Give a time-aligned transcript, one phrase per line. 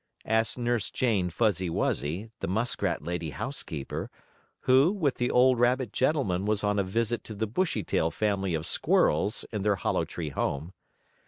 [0.25, 4.09] asked Nurse Jane Fuzzy Wuzzy, the muskrat lady housekeeper,
[4.61, 8.65] who, with the old rabbit gentleman, was on a visit to the Bushytail family of
[8.65, 10.73] squirrels in their hollow tree home.